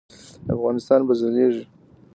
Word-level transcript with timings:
افغانستان 0.53 0.99
به 1.07 1.13
ځلیږي 1.19 1.63